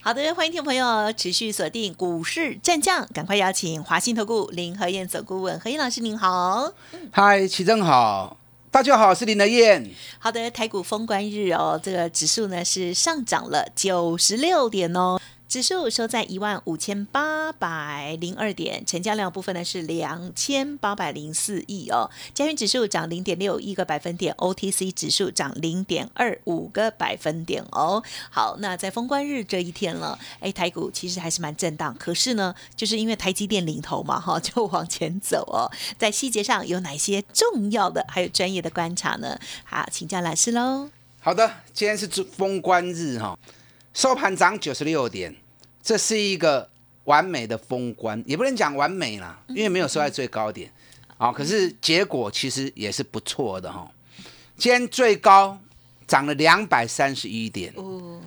[0.00, 6.72] 好的，欢迎听众朋友持续锁定股市战将，赶快邀请华信投顾林和燕总顾问何燕老师，您好。
[7.10, 8.36] 嗨，齐正好，
[8.70, 9.90] 大家好，我是林和燕。
[10.20, 15.18] 好的，台股封关日哦，这个指数呢是上涨了九十六点哦。
[15.48, 22.10] 指数收在一万五千八百零二点，成交量部分呢是两千八百零四亿哦。
[22.34, 28.02] 加元指数涨零点六一个百分点，OTC 指数涨零点二五个百分点哦。
[28.28, 35.72] 好，那在封关日这一天了，哎，台股其实还是蛮震荡，可是呢，就是因为台积电领头嘛，哈， 就往前走哦。
[35.96, 39.40] 在细节上有哪些重要的还有专业的观察呢？
[39.64, 40.90] 好，请教老师喽。
[41.20, 43.38] 好的，今天是封关日哈。
[43.98, 45.34] 收盘涨九十六点，
[45.82, 46.70] 这是一个
[47.02, 50.72] 完美的封关，也不能讲完美啦，因为没有收在最高点，
[51.16, 53.90] 啊，可是结果其实也是不错的哈。
[54.56, 55.58] 今天最高
[56.06, 58.22] 涨了两百三十一点，哦，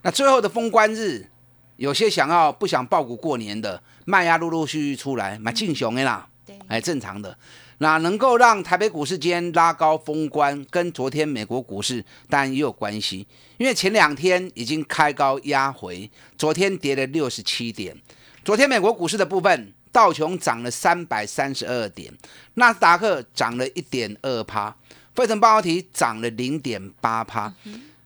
[0.00, 1.28] 那最后的封关日，
[1.76, 6.29] 有些想要不想爆股过年的卖压陆陆续续出来，买进熊的啦，对，
[6.70, 7.36] 哎，正常的。
[7.78, 13.26] 那能够让台北股市间拉高封关，跟昨天美国股市当然也有关系，
[13.58, 17.96] 因为前两天已经开高压回，昨天跌了六十七点。
[18.44, 22.12] 昨天美国股市的部分，道琼涨了三百三十二点，
[22.54, 24.76] 纳斯达克涨了一点二趴，
[25.14, 27.52] 费城半导体涨了零点八趴。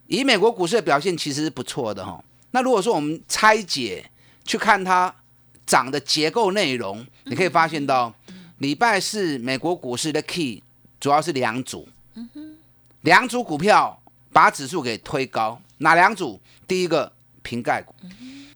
[0.06, 2.24] 以美国股市的表现，其实是不错的哈。
[2.52, 4.08] 那如果说我们拆解
[4.44, 5.14] 去看它
[5.66, 8.14] 涨的结构内容，你可以发现到。
[8.58, 10.62] 礼拜四美国股市的 key
[11.00, 11.88] 主要是两组，
[13.02, 14.00] 两组股票
[14.32, 15.60] 把指数给推高。
[15.78, 16.40] 哪两组？
[16.66, 17.12] 第一个
[17.42, 17.94] 瓶盖股，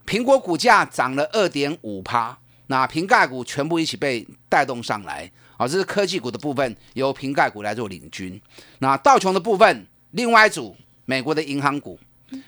[0.07, 5.31] 苹果股价涨了二点五趴，那瓶盖股全部一起被带动上来。
[5.57, 8.41] 好，这是科技股的部分，由瓶盖股来做领军。
[8.79, 10.75] 那道琼的部分，另外一组
[11.05, 11.99] 美国的银行股，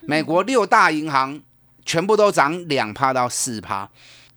[0.02, 1.38] 美国六大银行
[1.84, 3.90] 全部都涨两趴到四趴。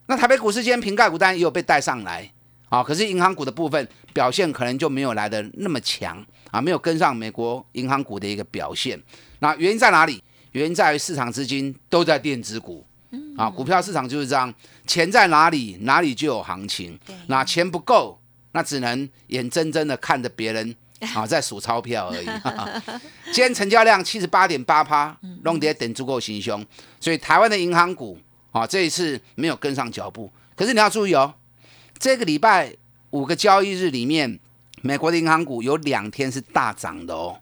[0.08, 2.30] 那台北股市今天瓶盖股当然也有被带上来。
[2.74, 9.00] 啊，可是银行股的部分表现可能就没有来的那么强啊，没有跟上美国银行股的一个表现。
[9.42, 10.24] 那原因在哪里？
[10.54, 12.84] 原因在于市场资金都在电子股，
[13.38, 14.52] 啊，股票市场就是这样，
[14.88, 17.00] 钱在哪里，哪里就有行情。
[17.28, 18.20] 那钱不够，
[18.54, 20.76] 那只能眼睁睁的看着别人
[21.14, 22.26] 啊 在数钞票而已。
[23.32, 26.66] 今天成交量七十八点八趴，弄跌等足够行凶，
[27.00, 28.18] 所以台湾的银行股
[28.52, 30.32] 啊这一次没有跟上脚步。
[30.56, 31.32] 可是你要注意哦。
[32.04, 32.76] 这个礼拜
[33.12, 34.38] 五个交易日里面，
[34.82, 37.40] 美国的银行股有两天是大涨的哦，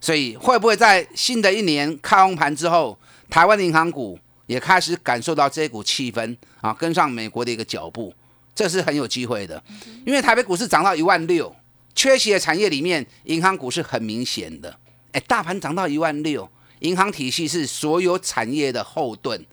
[0.00, 2.98] 所以会不会在新的一年开红盘之后，
[3.30, 8.12] 台湾的银行股也开始感受到这股气氛啊，跟上美国的一个脚步，
[8.52, 9.62] 这是很有机会的。
[10.04, 11.54] 因为台北股市涨到一万六，
[11.94, 14.76] 缺席的产业里面，银行股是很明显的。
[15.12, 16.50] 哎，大盘涨到一万六，
[16.80, 19.46] 银行体系是所有产业的后盾，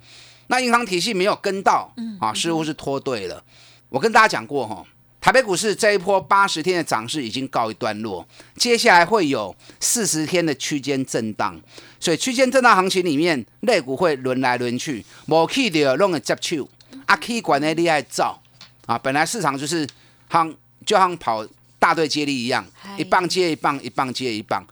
[0.47, 3.43] 那银行体系没有跟到，啊，似乎是脱队了。
[3.91, 4.81] 我跟大家讲过哈，
[5.19, 8.25] 台北股市这一波八十天的涨势已经告一段落，
[8.55, 11.59] 接下来会有四十天的区间震荡，
[11.99, 16.69] 所以区间震荡行情里面，类股会轮来轮去，无去的弄个接手，
[17.05, 18.41] 啊去管的厉害造
[18.85, 19.85] 啊，本来市场就是
[20.31, 20.49] 像
[20.85, 21.45] 就像跑
[21.77, 22.65] 大队接力一样，
[22.97, 24.65] 一棒接一棒，一棒接一棒，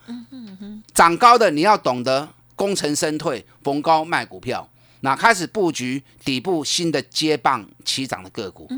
[0.94, 2.26] 涨高的你要懂得
[2.56, 4.66] 功成身退，逢高卖股票。
[5.02, 8.70] 那开始布局底部新的接棒起涨的个股，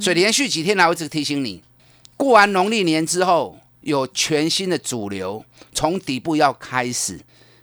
[0.00, 1.62] 所以连续几天来，我一直提醒你，
[2.16, 7.20] 过完农历年之后，有全新的主流从底部要开始，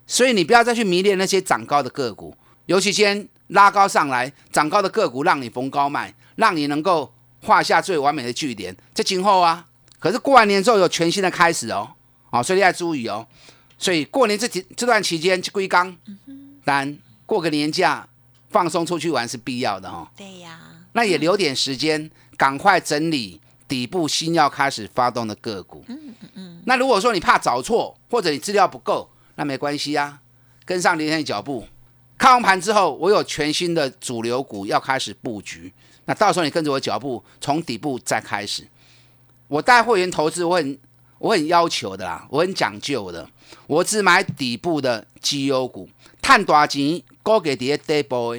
[0.08, 2.34] 所以你不要再去迷恋那些涨高的个股，
[2.68, 8.74] 尤其先拉高上来涨高的个股，让你逢高卖，让你能够画下最完美的句点。
[8.94, 9.66] 这今后啊，
[10.00, 11.92] 可是过完年之后有全新的开始哦，
[12.30, 13.28] 啊，所以要注意哦。
[13.78, 15.94] 所以过年这几这段期间去归刚，
[16.64, 16.98] 当然。
[17.26, 18.08] 过个年假，
[18.50, 20.12] 放松出去玩是必要的哈。
[20.16, 20.60] 对呀，
[20.94, 25.84] 那也留点时间，赶快整理底部新要开始发动的个股。
[25.88, 26.62] 嗯嗯嗯。
[26.66, 30.22] 那如果说你怕找错，或者你资料不够，那没关系啊，
[30.64, 31.68] 跟上林天的脚步。
[32.18, 35.74] 看完盘之后，我有全新的主流股要开始布局。
[36.06, 38.66] 那到时候你跟着我脚步，从底部再开始。
[39.48, 40.80] 我带会员投资，我很
[41.18, 43.28] 我很要求的啦，我很讲究的，
[43.68, 45.90] 我只买底部的绩优股，
[46.22, 47.02] 探大钱。
[47.26, 48.38] 高给跌跌波，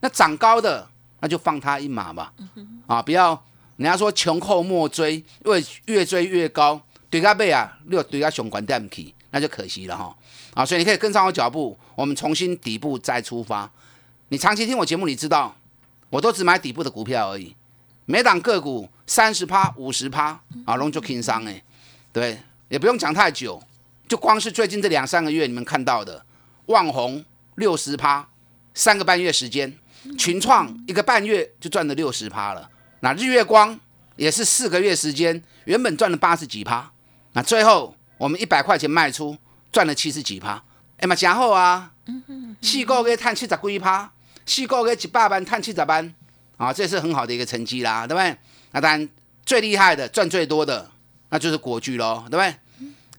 [0.00, 0.86] 那涨高的
[1.20, 2.30] 那就放他一马吧，
[2.86, 3.30] 啊，不要
[3.78, 6.78] 人家说穷寇莫追，因为越追越高，
[7.08, 10.14] 对到背啊，又对到熊关点去，那就可惜了哈。
[10.52, 13.70] 啊，所以你可以跟上我脚步，我们重新底部再出发。
[14.28, 15.56] 你长期听我节目，你知道
[16.10, 17.56] 我都只买底部的股票而已，
[18.04, 21.64] 每档个股三十趴、五十趴啊，龙就轻伤哎，
[22.12, 22.38] 对，
[22.68, 23.62] 也不用讲太久，
[24.06, 26.22] 就光是最近这两三个月你们看到的，
[26.66, 27.24] 旺宏
[27.56, 28.26] 六十趴，
[28.72, 29.76] 三个半月时间，
[30.16, 32.70] 群创一个半月就赚了六十趴了，
[33.00, 33.78] 那日月光
[34.16, 36.90] 也是四个月时间，原本赚了八十几趴，
[37.32, 39.36] 那最后我们一百块钱卖出。
[39.72, 40.62] 赚了七十几趴，
[40.96, 41.92] 哎嘛，真好啊！
[42.62, 44.10] 四个月赚七十几趴，
[44.46, 46.14] 四个月一百万赚七十万，
[46.56, 48.34] 啊，这是很好的一个成绩啦，对不对？
[48.70, 49.06] 那当然
[49.44, 50.90] 最厉害的、赚最多的，
[51.28, 52.54] 那就是国巨喽，对不对？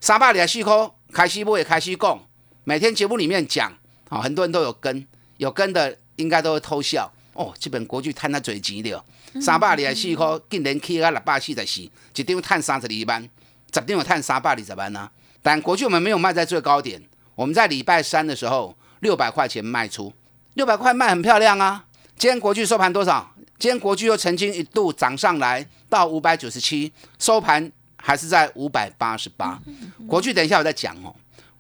[0.01, 2.25] 三百里四颗，开西波也开西供，
[2.63, 3.71] 每天节目里面讲，
[4.09, 5.05] 啊，很多人都有跟，
[5.37, 7.53] 有跟的应该都会偷笑哦。
[7.59, 9.03] 这本国巨赚他嘴急的，
[9.41, 15.11] 三百里四颗，竟然起啊六百四十四，一张赚三十二万，十张有赚三百二十万啊！
[15.41, 17.01] 但国巨我们没有卖在最高点，
[17.35, 20.11] 我们在礼拜三的时候六百块钱卖出，
[20.55, 21.85] 六百块卖很漂亮啊。
[22.17, 23.33] 今天国巨收盘多少？
[23.59, 29.59] 今天国巨又曾经一度涨上来到五百九十七，收盘还是在五百八十八。
[30.07, 31.15] 国巨等一下我再讲哦。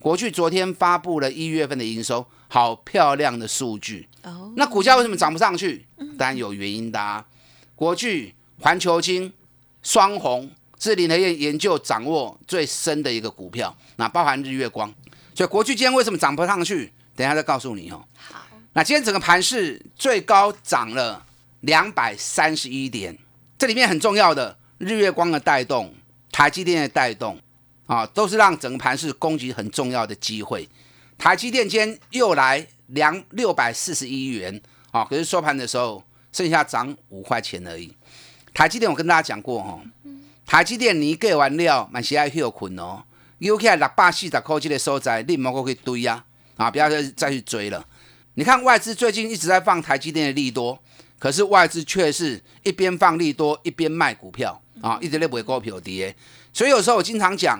[0.07, 4.07] 国巨昨天发布了一月份的营收，好漂亮的数据。
[4.23, 5.85] 哦，那股价为什么涨不上去？
[6.17, 7.25] 当然有原因的。
[7.75, 9.33] 国巨、环球金、
[9.83, 10.49] 双红。
[10.79, 14.93] 是林和燕研究掌握最深的一个股票，那包含日月光，
[15.33, 16.93] 所以国巨今天为什么涨不上去？
[17.15, 18.05] 等一下再告诉你哦。
[18.15, 21.25] 好，那今天整个盘市最高涨了
[21.61, 23.17] 两百三十一点，
[23.57, 25.93] 这里面很重要的日月光的带动，
[26.31, 27.39] 台积电的带动，
[27.87, 30.69] 啊，都是让整个盘市攻击很重要的机会。
[31.17, 34.61] 台积电今天又来两六百四十一元，
[34.91, 37.91] 啊，可是收盘的时候剩下涨五块钱而已。
[38.53, 39.81] 台积电我跟大家讲过哦。
[40.45, 43.03] 台积电你给完了，蛮是爱休困哦。
[43.39, 46.23] 又起来六百四十块这个所在，你莫过去堆呀，
[46.55, 47.85] 啊，不要再再去追了。
[48.35, 50.77] 你看外资最近一直在放台积电的利多，
[51.19, 56.15] 可是外资却是一边放利多一边卖股票啊，一直在买股票跌。
[56.53, 57.59] 所以有时候我经常讲，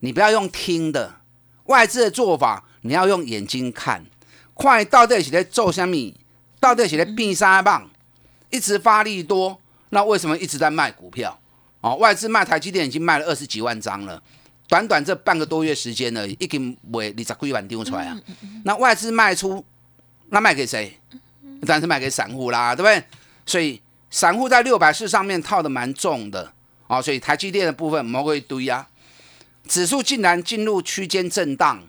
[0.00, 1.20] 你不要用听的，
[1.64, 4.04] 外资的做法你要用眼睛看，
[4.56, 6.14] 看到底是在做什么，
[6.58, 7.88] 到底是在变啥棒，
[8.50, 9.60] 一直发力多，
[9.90, 11.38] 那为什么一直在卖股票？
[11.80, 14.22] 哦，外资卖台积电已经卖了二十几万张了，
[14.68, 18.20] 短短这半个多月时间呢，已经卖二十几万丢出来啊。
[18.64, 19.64] 那外资卖出，
[20.28, 20.98] 那卖给谁？
[21.62, 23.02] 当然是卖给散户啦，对不对？
[23.46, 23.80] 所以
[24.10, 26.52] 散户在六百四上面套的蛮重的
[26.86, 28.86] 哦，所以台积电的部分魔鬼堆啊，
[29.70, 31.80] 指数竟然进入区间震荡，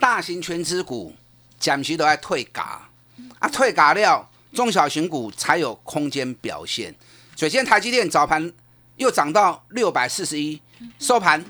[0.00, 1.14] 大型全资股
[1.60, 2.90] 暂时都在退嘎
[3.38, 6.92] 啊，退嘎了，中小型股才有空间表现。
[7.36, 8.52] 首先台积电早盘。
[8.96, 10.62] 又涨到六百四十一，
[11.00, 11.44] 收盘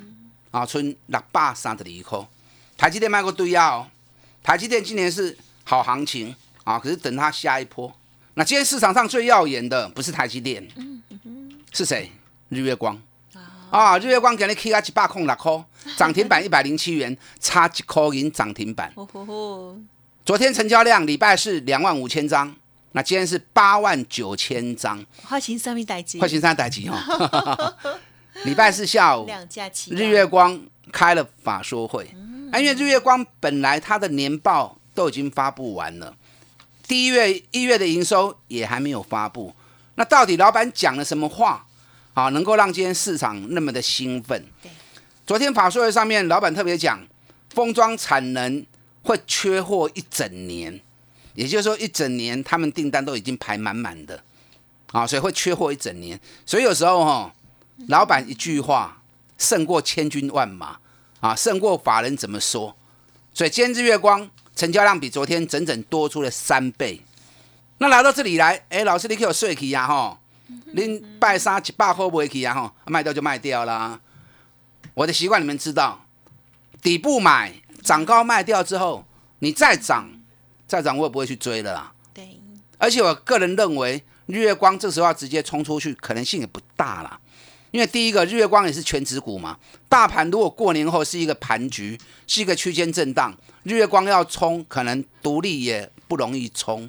[0.50, 2.26] 啊，存六百三十二块。
[2.74, 3.86] 台积电卖过堆啊，哦，
[4.42, 6.34] 台积电今年是好行情
[6.64, 7.94] 啊，可是等它下一波。
[8.32, 10.66] 那今天市场上最耀眼的不是台积电，
[11.70, 12.10] 是谁？
[12.48, 12.98] 日月光
[13.74, 15.52] 啊，日月光给你 K 啊一百空六块，
[15.96, 18.94] 涨停板一百零七元，差一块银涨停板。
[20.24, 22.54] 昨天成交量礼拜是两万五千张。
[22.92, 27.74] 那今天是八万九千张，花旗上面待机，花旗上待机哈。
[28.46, 29.28] 礼拜四下午，
[29.90, 30.56] 日月光
[30.92, 36.14] 开了法说会，因为日月光本来它的年报都已经发布完了，
[36.86, 39.52] 第一月一月的营收也还没有发布。
[39.96, 41.63] 那到底老板讲了什么话
[42.14, 44.44] 啊，能够让今天市场那么的兴奋？
[45.26, 47.00] 昨天法说会上面，老板特别讲，
[47.50, 48.64] 封装产能
[49.02, 50.80] 会缺货一整年。
[51.34, 54.22] 也就是说，一整年他们订单都已经排满满的，
[54.92, 56.18] 啊，所以会缺货一整年。
[56.46, 57.34] 所以有时候哈，
[57.88, 59.02] 老板一句话
[59.36, 60.78] 胜过千军万马，
[61.18, 62.76] 啊，胜过法人怎么说？
[63.32, 67.00] 所以今天日月光成交量比昨天整整多出了三倍。
[67.78, 70.20] 那来到这里来，哎，老师你可有睡起呀哈，
[70.72, 74.00] 您拜三一百块不起呀哈，卖掉就卖掉啦。
[74.94, 76.06] 我的习惯你们知道，
[76.82, 79.04] 底部买，涨高卖掉之后，
[79.38, 80.08] 你再涨。
[80.66, 81.92] 再涨我也不会去追了啦。
[82.14, 82.40] 对，
[82.78, 87.20] 而且我个人认为日月光这时候要直接冲出去，可能性也不大啦。
[87.70, 89.58] 因为第一个日月光也是全指股嘛，
[89.88, 96.88] 大盘如果过年后是一个盘局，是一个区间震荡，日月光要冲，可能独立也不容易冲。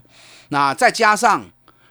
[0.50, 1.43] 那再加上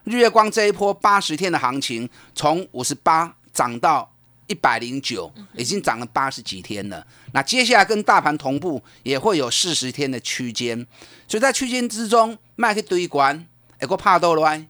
[0.05, 4.11] 日月光这一波八十天的行情，从五十八涨到。
[4.47, 7.07] 一百零九，已经涨了八十几天了。
[7.33, 10.87] 那接下来跟大盘同步，也会有四十天的区间。
[11.27, 13.47] 所以在区间之中，卖去堆关，
[13.81, 14.69] 一个怕多乱。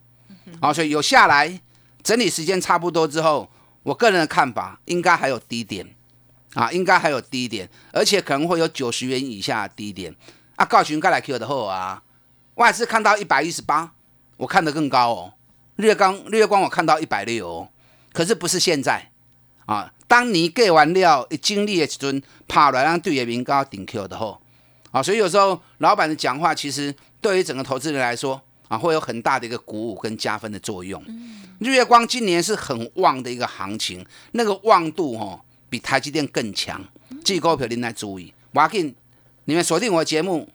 [0.61, 1.59] 啊，所以有下来
[2.01, 3.51] 整理时间差不多之后，
[3.83, 5.85] 我个人的看法应该还有低点
[6.53, 10.15] 啊，应该还有低点，而且可能会有九十元以下的低点
[10.55, 10.63] 啊。
[10.63, 12.01] 告诉你，该来 Q 的后啊，
[12.53, 13.91] 外资看到一百一十八，
[14.37, 15.33] 我看得更高哦。
[15.75, 17.69] 日月光，日月光我看到一百六哦，
[18.13, 19.11] 可是不是现在
[19.65, 19.91] 啊。
[20.07, 24.39] 当你给完料，经历的时阵，爬来让对的名高顶 Q 的后
[24.91, 31.03] 啊，所以有时候老板的讲话，其实对于整个投资人来说啊，会有很大的一个鼓舞跟加分的作用。
[31.59, 36.81] 日月光今年是很旺的一个行情，那个旺度哦，比台积电更强。
[37.23, 38.95] 记股票您来注意，我紧
[39.45, 40.47] 你们锁定我的节目，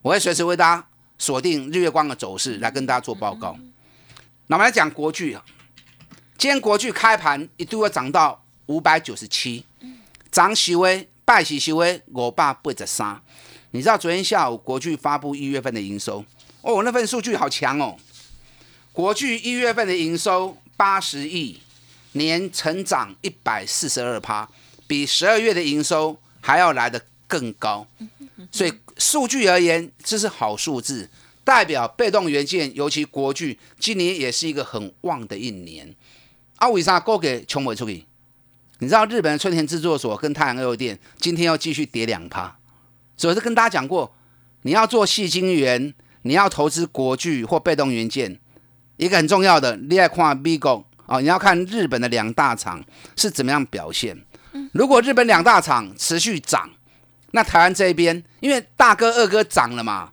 [0.00, 0.86] 我会随时为大家
[1.18, 3.56] 锁定日月光的走势，来跟大家做报告。
[4.46, 5.36] 那我们来讲国巨，
[6.38, 9.64] 今天国巨开盘一度要涨到五百九十七，
[10.30, 13.20] 涨喜微，败喜喜微，五百八十三。
[13.72, 16.24] 你知道昨天下午国巨发布一月份的营收
[16.62, 17.96] 哦，那份数据好强哦。
[18.92, 21.60] 国巨一月份的营收八十亿，
[22.12, 24.48] 年成长一百四十二趴，
[24.86, 27.86] 比十二月的营收还要来得更高。
[28.50, 31.08] 所以数据而言，这是好数字，
[31.44, 35.94] 代表被动元件，尤其国巨今年也是一个很旺的一年。
[36.56, 38.04] 啊，为啥高给穷尾出去？
[38.78, 42.58] 你知道日本的春田制作所跟太阳二电今天要继续跌两趴，
[43.16, 44.14] 所以是跟大家讲过，
[44.62, 48.38] 你要做细晶圆，你要投资国巨或被动元件。
[48.96, 52.82] 一个很重要的，你要看美国哦，你要看日本的两大厂
[53.16, 54.18] 是怎么样表现。
[54.72, 56.70] 如果日本两大厂持续涨，
[57.36, 60.10] 那台湾这边因为大哥二哥涨了嘛，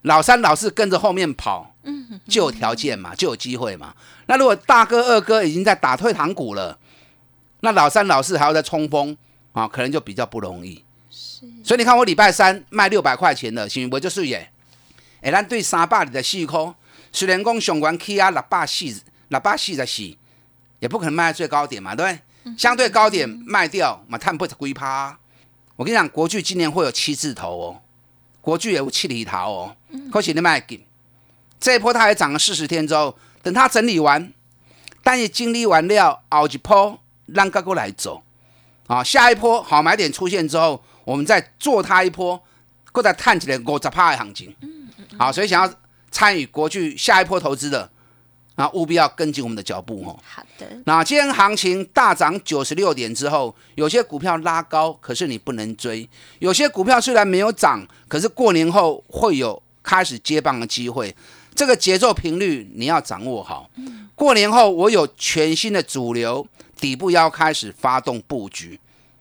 [0.00, 1.74] 老三老四跟着后面跑，
[2.26, 3.94] 就有条件嘛，就有机会嘛。
[4.24, 6.78] 那如果大哥二哥已经在打退堂鼓了，
[7.60, 9.14] 那老三老四还要再冲锋
[9.52, 10.82] 啊，可能就比较不容易。
[11.62, 14.50] 所以你看我礼拜三卖六百块钱的，行不就是耶？
[15.20, 16.74] 哎，咱对三百里的四空。
[17.12, 20.16] 虽然讲上关起啊六百四六百四十四，
[20.78, 22.56] 也不可能卖在最高点嘛，对不对？
[22.56, 25.18] 相对高点卖掉嘛，探不归趴。
[25.76, 27.80] 我跟你讲，国巨今年会有七字头哦，
[28.40, 29.76] 国巨有七里头哦，
[30.10, 30.84] 可是你卖紧。
[31.60, 34.32] 这一波它还涨了四十天之后，等它整理完，
[35.02, 38.22] 但也经历完了熬一波，让各个来走
[38.86, 39.04] 啊。
[39.04, 42.42] 下一波好买点出现之后，我们再做它一波，
[42.92, 44.54] 过再探起来五十趴的行情。
[45.18, 45.72] 好，所以想要。
[46.08, 47.90] 参与国巨下一波投资的
[48.56, 50.18] 啊，务必要跟进我们的脚步哦。
[50.26, 50.66] 好的。
[50.84, 56.08] 那今天行情大涨九十六点之后，有些股票拉高，可是你不能追；
[56.38, 61.14] 有些股票虽然没有涨，可是过年后会有开始接棒的机会。
[61.54, 63.70] 这个节奏频率你要掌握好。
[64.14, 66.46] 过年后我有全新的主流
[66.80, 68.78] 底部要开始发动布局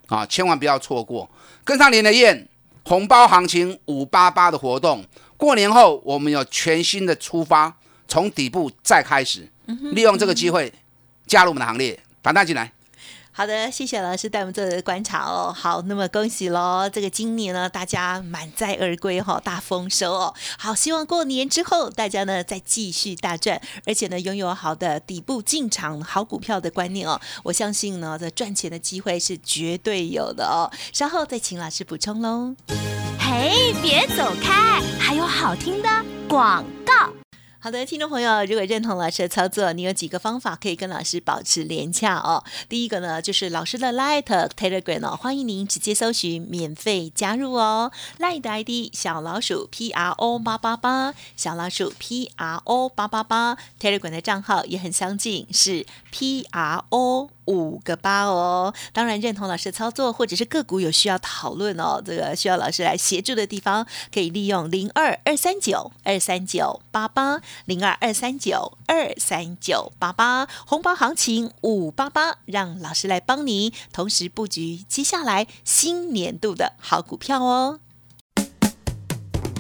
[0.08, 1.30] 啊，千万不要错过。
[1.64, 2.48] 跟上您的燕
[2.84, 5.04] 红包行情五八八的活动。
[5.38, 7.76] 过年后，我们有全新的出发，
[8.08, 9.48] 从底部再开始，
[9.94, 10.74] 利用这个机会
[11.26, 12.72] 加入我们的行列，反弹进来。
[13.38, 15.52] 好的，谢谢老师带我们做的观察哦。
[15.54, 20.34] 好，那么恭喜喽，这个今年呢，大家满载而归哈，大丰收哦。
[20.58, 27.20] 好，希望过年之后大家呢再继续大赚，而且呢拥有好的底部进场好股票的观念哦。
[27.44, 30.72] 我相信呢，这赚钱的机会是绝对有的哦。
[30.94, 32.56] 稍后再请老师补充喽。
[33.20, 35.90] 嘿，别走开，还有好听的
[36.30, 37.25] 广告。
[37.66, 42.44] 好的，听众朋友，如果认同老师的操作，你有几个方法可以跟老师保持连洽哦。
[42.70, 47.92] 第一个呢，就是老师的 Light Telegram 哦，欢迎您直接搜寻免费加入哦。
[48.20, 57.32] Light 的 ID 小老鼠 P R O 八八八，小老鼠 P R O 八八八，Telegram 的账号也很相近，是 P R O。
[57.46, 77.80] 五个八哦，当然认同老师操作，或者是个股有需要讨论哦，这个需要老师来协助的地方，可以利用零二二三九二三九八八零二二三九二三九八八红包行情五八八，让老师来帮您同时布局接下来新年度的好股票哦。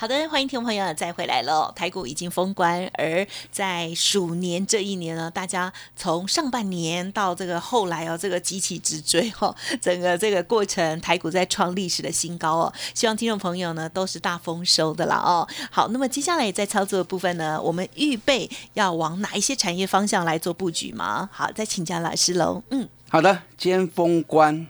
[0.00, 1.72] 好的，欢迎听众朋友再回来喽。
[1.74, 9.52] 台股已经封关，而在鼠年这一年呢，大家从上半年到这个后来哦，这个急起直追哦，
[9.82, 12.72] 整个这个过程，台股在创历史的新高哦。
[12.94, 15.44] 希望听众朋友呢都是大丰收的啦哦。
[15.68, 21.28] 好，那么接下来在操作的部分呢，我们预备要往哪一些产业方向来做布局吗？
[21.32, 22.62] 好，再请教老师喽。
[22.70, 24.68] 嗯，好的，今天封关，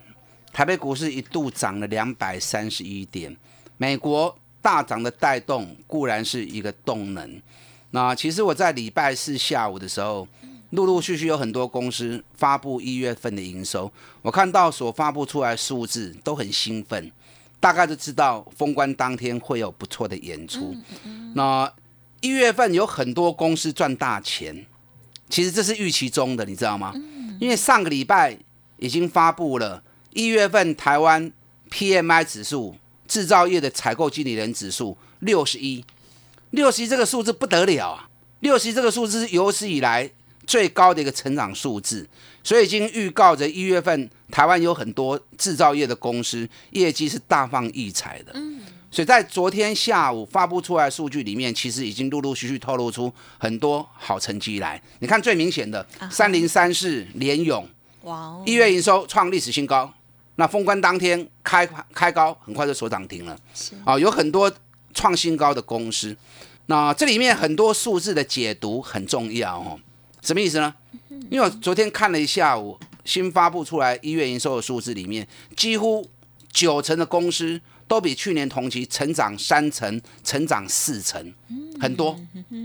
[0.54, 3.36] 台北股市一度涨了两百三十一点，
[3.76, 4.34] 美国。
[4.60, 7.40] 大涨的带动固然是一个动能，
[7.92, 10.26] 那其实我在礼拜四下午的时候，
[10.70, 17.10] 陆陆续续有很多公司发布一月份的营收，我看到所发布出来数字都很兴奋，
[17.60, 20.76] 大概就知道封关当天会有不错的演出。
[21.34, 21.72] 那
[22.20, 24.66] 一月份有很多公司赚大钱，
[25.30, 26.92] 其实这是预期中的，你知道吗？
[27.40, 28.36] 因为上个礼拜
[28.76, 31.32] 已经发布了一月份台湾
[31.70, 32.74] PMI 指数。
[33.08, 35.84] 制造业的采购经理人指数六十一，
[36.50, 38.08] 六十一这个数字不得了啊！
[38.40, 40.08] 六十一这个数字是有史以来
[40.46, 42.08] 最高的一个成长数字，
[42.44, 48.32] 所以已经预告着一月份台湾有很多制造业的公司业绩是大放异彩的。
[48.34, 48.60] 嗯，
[48.90, 54.80] 所以在昨天下午发布出来数据里面，其实已经陆陆续续透露出很多好成绩来。
[55.00, 57.68] 你看最明显的三零三四联勇，
[58.02, 59.92] 哇，一月营收创历史新高。
[60.40, 63.36] 那封关当天开开高，很快就所涨停了。
[63.52, 64.50] 是啊，有很多
[64.94, 66.16] 创新高的公司。
[66.66, 69.80] 那这里面很多数字的解读很重要哦。
[70.22, 70.72] 什么意思呢？
[71.28, 75.26] 因为我昨天看了一下午新发布出来一月营收的数字，里面
[75.56, 76.08] 几乎
[76.52, 81.34] 九成的公司都比去年同期成长三成、成长四成，
[81.80, 82.16] 很多。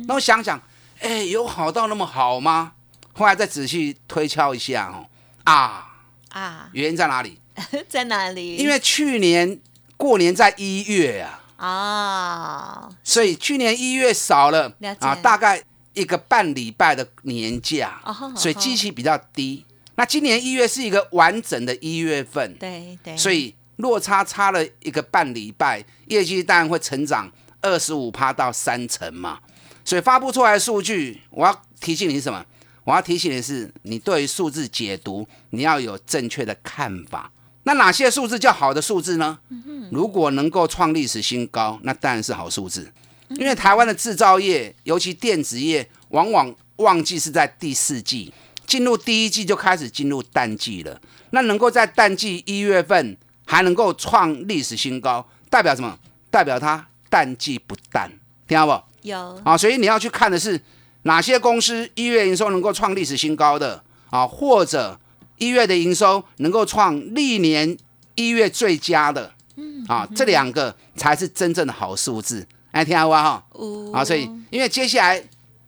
[0.06, 0.62] 那我想想，
[1.00, 2.74] 哎，有好到那么好吗？
[3.14, 5.10] 后来再仔细推敲一下哦，
[5.46, 5.88] 啊
[6.30, 7.40] 啊，原因在哪里？
[7.88, 8.58] 在哪里？
[8.58, 9.60] 因为去年
[9.98, 15.62] 过年在一月啊，啊，所以去年一月少了啊，大概
[15.94, 18.02] 一个半礼拜的年假，
[18.36, 19.66] 所以机器比较低。
[19.96, 27.32] 那今年一月是一个完整的一月份，对对，所以落差差了一个半礼拜，业绩当然会成长
[27.62, 29.40] 二十五趴到三成嘛。
[29.86, 32.44] 所以发布出来的数据，我要提醒你什么？
[32.86, 37.32] 我要提醒的是，你对于数字解读，你要有正确的看法。
[37.66, 39.40] 那哪些数字叫好的数字呢？
[39.90, 42.92] 如果能够创历史新高，那当然是好数字。
[43.38, 48.34] 因为台湾的制造业，尤其电子业，往往旺季是在第四季，
[48.68, 51.00] 进入第一季就开始进入淡季了。
[51.30, 55.98] 那能够在淡季一月份还能够创历史新高，代表什么？
[56.30, 58.12] 代表它淡季不淡，
[58.46, 58.84] 听到不？
[59.08, 60.60] 有啊，所以你要去看的是
[61.04, 65.00] 哪些公司一月营收能够创历史新高的啊，或者。
[65.38, 67.78] 一月的营收能够创历年
[68.16, 72.46] 一月最佳的，嗯啊，这两个才是真正的好数字。
[72.72, 73.46] 哎，听好哇哈，
[73.94, 75.24] 啊，所以因为接下来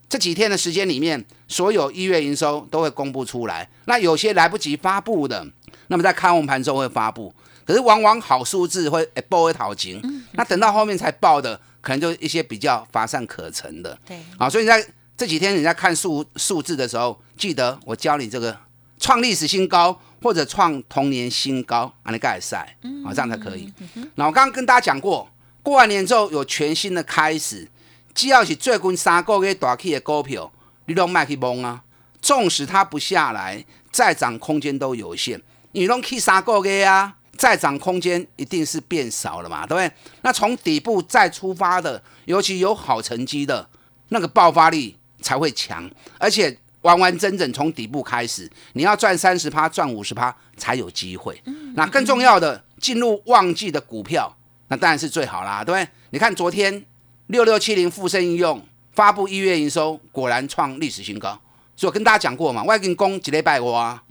[0.08, 3.69] 这几天的时间里面，所有一月营收都会公布出来。
[3.86, 5.45] 那有些来不及发布的，
[5.88, 7.34] 那么在开红盘之后会发布。
[7.65, 9.99] 可是往往好数字会报会讨情，
[10.34, 13.97] 那等到后面才报的，可能就一些比较乏善可陈的。
[14.08, 14.84] 对，啊，所以在
[15.17, 18.64] 这几天你在看数数字的时候，记得我教你这个。
[18.99, 23.71] 创历史新高或者创同年新高，啊，你盖赛，啊，这样才可以。
[24.15, 25.29] 那我刚刚跟大家讲过，
[25.62, 27.69] 过完年之后有全新的开始，
[28.13, 30.51] 只要是最近三个月大起的股票，
[30.86, 31.84] 你都卖去蒙啊。
[32.21, 35.39] 纵使它不下来，再涨空间都有限。
[35.73, 39.91] 你拢去三个月啊，再涨空间一定是变少了嘛，对不对？
[40.21, 43.69] 那从底部再出发的，尤其有好成绩的，
[44.10, 46.58] 那个爆发力才会强，而且。
[46.85, 51.41] 完完整整从底部开始，你要赚三十趴、赚五十趴才有机会。
[51.73, 55.89] 那更重要的，进入旺季的股票，那当然是最好啦，对不对？
[56.11, 56.85] 你看昨天
[57.27, 61.41] 六六七零富盛应用发布一月营收，果然创历史新高。
[61.75, 64.03] 所以我跟大家讲过嘛，外跟公几礼拜我啊，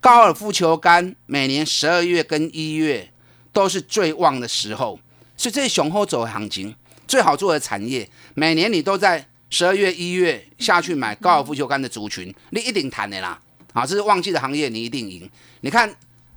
[0.00, 3.08] 高尔夫球杆每年十二月跟一月
[3.52, 4.98] 都是最旺的时候，
[5.36, 6.74] 所以这是雄厚走的行情，
[7.06, 9.29] 最好做的产业，每年你都在。
[9.50, 13.38] 十二月、一月下去买高尔夫球杆的族群，你一定谈的啦！
[13.72, 15.28] 啊，这是旺季的行业，你一定赢。
[15.60, 15.92] 你看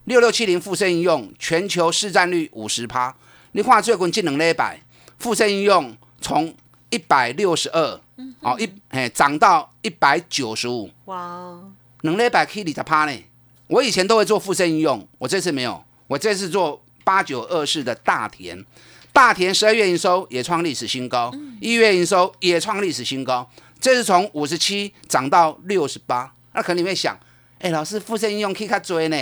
[0.06, 3.16] 六六七零富盛应用全球市占率五十趴，
[3.54, 4.80] 你看最近进能一百，
[5.20, 6.54] 富盛应用从
[6.90, 8.02] 一百六十二，
[8.42, 11.60] 哦一哎涨到一百九十五，哇，
[12.02, 13.24] 能一百可以二十趴呢。
[13.68, 18.66] 我以前都会做富盛应用，我这次没有，我这次做八九二四的大田。
[19.14, 23.48] 大田十二月营收也创历史新高，一月营收也创历史新高，
[23.80, 26.34] 这是从五十七涨到六十八。
[26.54, 27.18] 那可能你会想，
[27.60, 29.18] 哎，老师，富盛应用可以看追呢？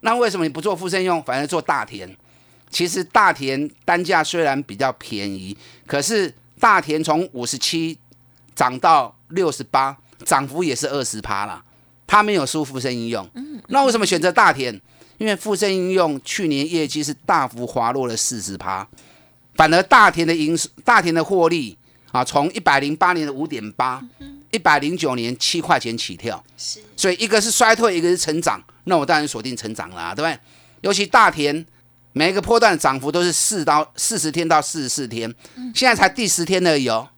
[0.00, 2.14] 那为什么你不做富盛用，反而做大田？
[2.70, 5.56] 其实大田单价虽然比较便宜，
[5.86, 7.98] 可是大田从五十七
[8.54, 11.64] 涨到六十八，涨幅也是二十趴啦。
[12.06, 13.26] 他没有输富盛应用，
[13.68, 14.78] 那为什么选择大田？
[15.16, 18.86] 因为富盛应用去年业绩是大幅滑落了四十趴，
[19.54, 21.76] 反而大田的营大田的获利
[22.12, 24.02] 啊，从一百零八年的五点八，
[24.50, 26.80] 一百零九年七块钱起跳，是。
[26.96, 30.38] 所以一个是衰退，一个是成长，那我当然锁定成长啦、对不对？
[30.82, 31.64] 尤其大田
[32.12, 35.34] 每一个波段的涨幅都是四到四十天到四十四天，
[35.74, 37.08] 现在才第十天而已哦，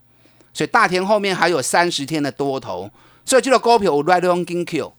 [0.54, 2.90] 所以大田后面还有三十天的多头，
[3.24, 4.94] 所以这个股票我 right on g Q，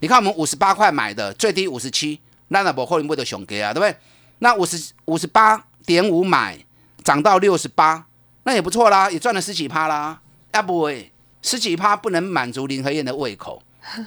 [0.00, 3.96] 你看我们五十八块买的，最低五十七，那那不后面不得熊给啊，对不对？
[4.38, 6.56] 那五十五十八点五买，
[7.04, 8.06] 涨到六十八，
[8.44, 10.20] 那也不错啦，也赚了十几趴啦，
[10.52, 11.10] 要不喂，
[11.42, 13.62] 十几趴不能满足林和燕的胃口。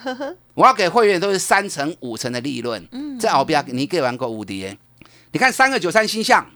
[0.53, 2.87] 我要给会员都是三成、五成的利润。
[2.91, 4.77] 嗯，这后边你给完个无敌。
[5.31, 6.47] 你看三个九三星象，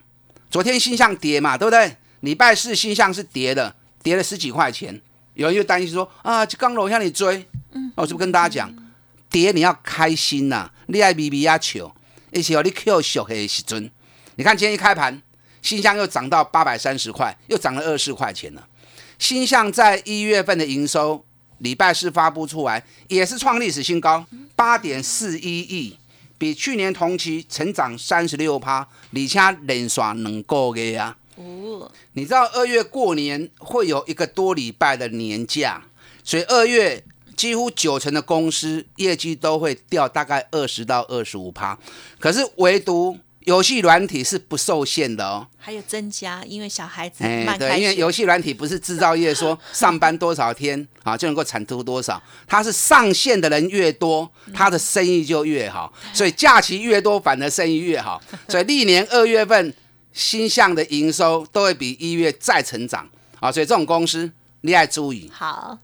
[0.48, 1.96] 昨天星象跌嘛，对不对？
[2.20, 5.00] 礼拜四星象是跌的，跌了十几块钱。
[5.34, 7.46] 有人又担心说啊，刚楼向你追。
[7.72, 8.72] 嗯，我是不是跟大家讲，
[9.28, 11.92] 跌你要开心呐、你爱咪咪呀球，
[12.32, 13.90] 而且你 Q 小黑的时阵，
[14.36, 15.20] 你看今天一开盘，
[15.62, 18.66] 星象又涨到八百三十块，又涨了二十块钱了。
[19.18, 21.24] 新象在一月份的营收，
[21.58, 25.98] 礼拜四发布出来，也是创历史新高，八点四一亿，
[26.38, 31.16] 比去年同期成长三十六趴，而且连续两个月啊。
[31.34, 35.82] 哦，你知道二月过年会有一个多礼拜的年假，
[36.22, 37.04] 所以二月
[37.36, 41.78] 几乎九成的公司业绩都会掉大概二十到二十五趴，
[42.18, 43.16] 可是唯独
[43.48, 45.46] 游戏软体是不受限的哦。
[45.56, 58.20] 还有增加，因为小孩子哎，对，因为游戏软体不是制造业说上班多少天啊就能够产出多少，它是上线的人越多，它的生意就越好，所以假期越多，反而生意越好。
[58.48, 59.72] 所以历年二月份
[60.12, 63.08] 新项的营收都会比一月再成长。
[63.40, 64.30] 啊，所以这种公司
[64.60, 65.30] 你要注意。
[65.32, 65.78] 好，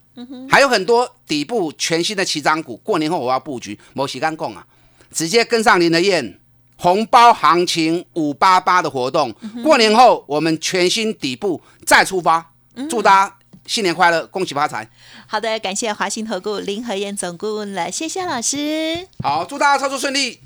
[0.47, 4.63] 还有很多底部全新的起涨股，过年后我要布局，某时间供啊，
[5.11, 6.39] 直接跟上您的燕
[6.77, 9.33] 红包行情五八八的活动，
[9.63, 12.53] 过年后我们全新底部再出发，
[12.89, 13.35] 祝大家
[13.65, 14.87] 新年快乐，恭喜发财！
[15.25, 19.07] 好的，感谢华信投顾林和燕总顾问了，谢谢老师。
[19.23, 20.39] 好，祝大家操作顺利。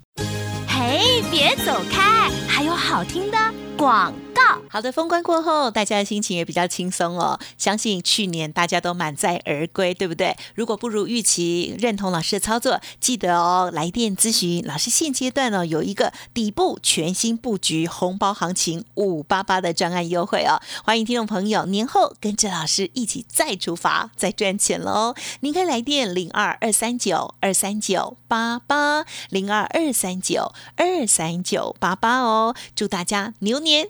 [0.67, 3.37] 嘿，别走开，还有好听的
[3.75, 4.62] 广告。
[4.69, 7.39] 好的，封关过后，大家的心情也比较轻松哦。
[7.58, 10.36] 相信去年大家都满载而归，对不对？
[10.56, 14.89] 如果不如预期，认同老师的操作，记得哦，来电咨询老师。
[14.89, 25.15] 现阶段呢、有一个底部全新布局红包行情五八八的专案优惠哦，欢迎听众朋友年后跟着老师一起再出发，再赚钱喽。
[25.41, 32.56] 您可以来电零二二三九二三九八八零二二三九二三九八八哦。
[32.75, 33.89] 祝大家牛年